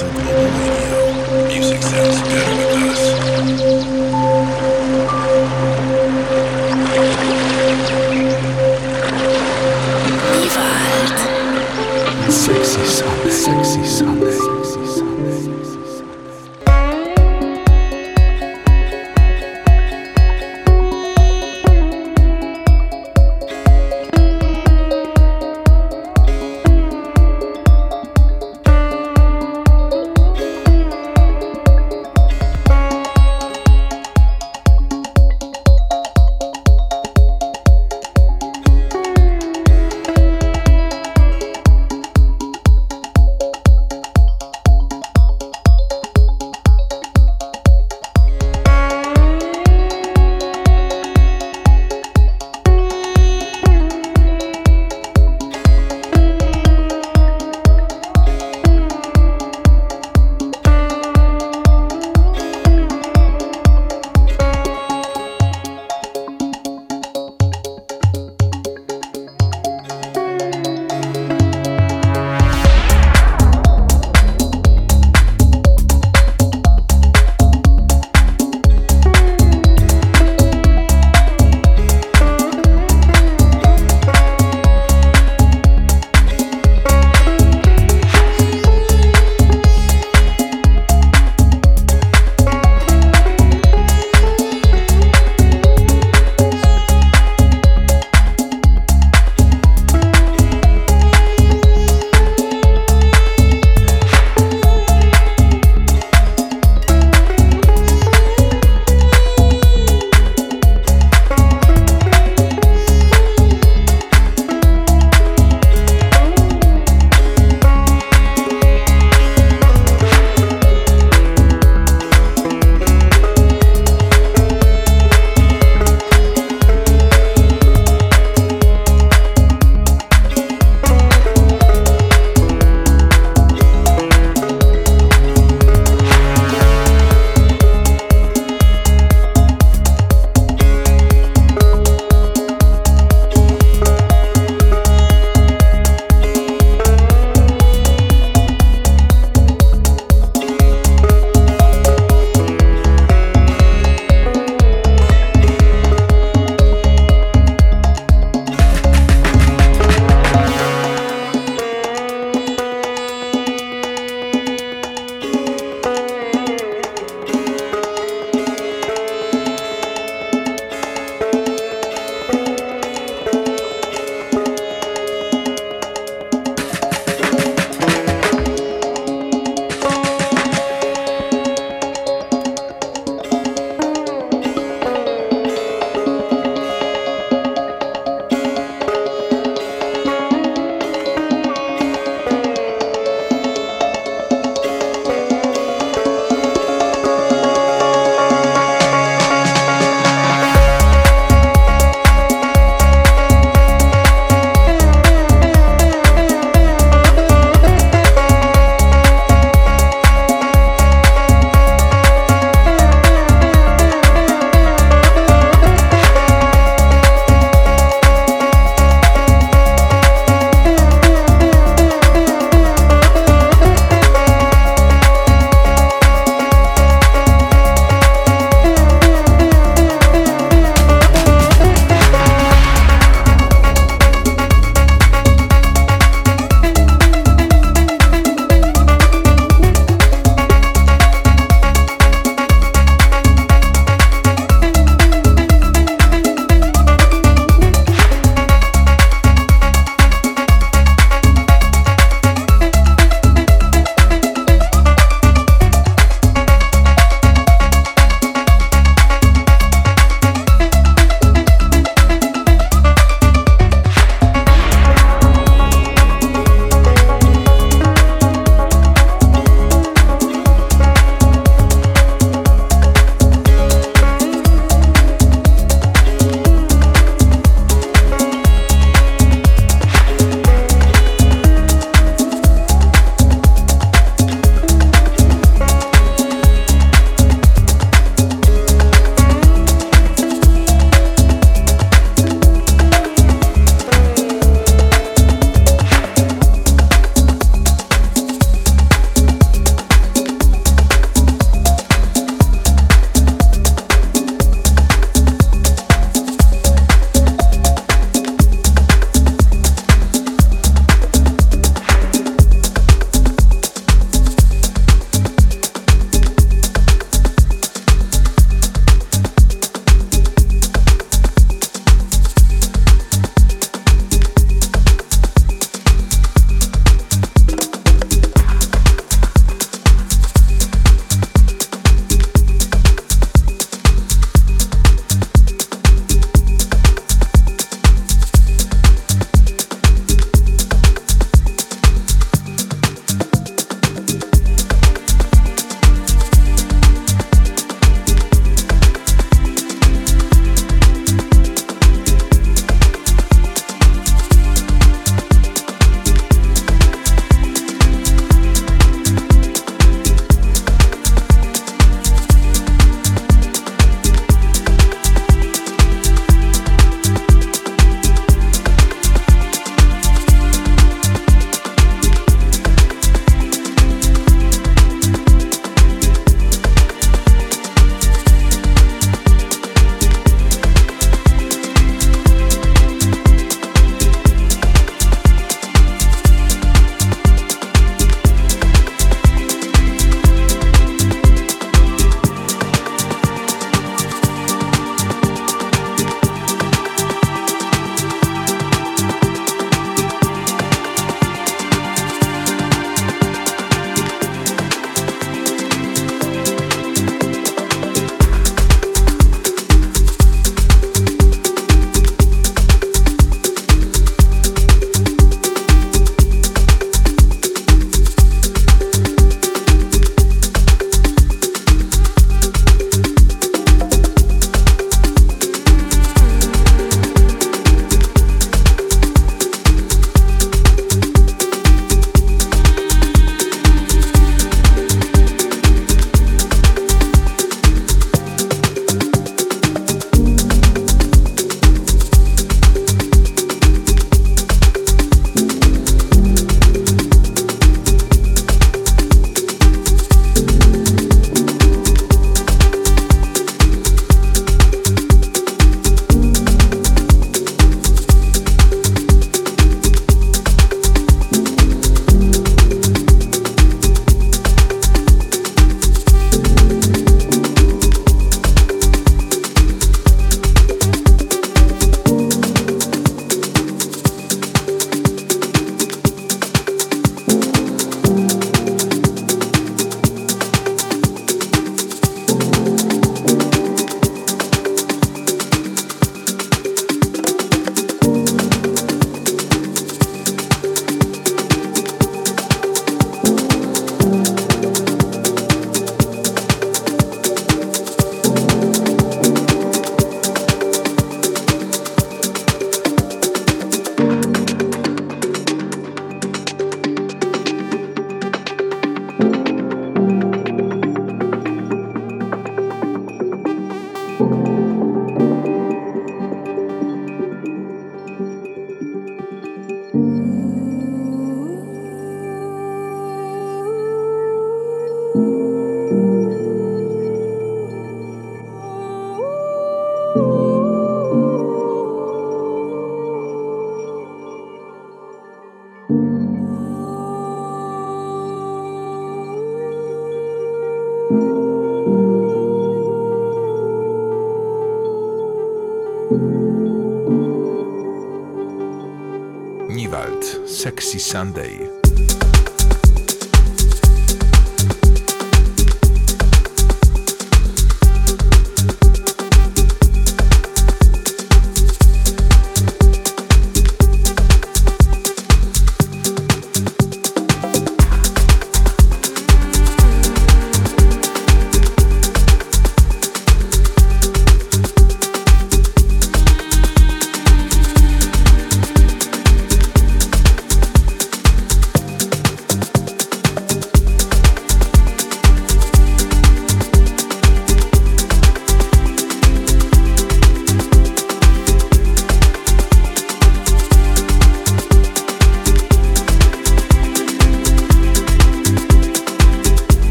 [0.00, 0.51] amazing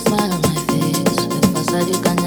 [0.00, 1.26] smile on my face.
[1.26, 2.25] With my side, you can